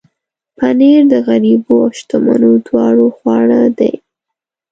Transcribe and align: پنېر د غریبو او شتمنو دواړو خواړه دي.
پنېر 0.57 1.01
د 1.13 1.15
غریبو 1.27 1.73
او 1.85 1.91
شتمنو 1.97 2.51
دواړو 2.67 3.05
خواړه 3.17 3.61
دي. 3.77 3.93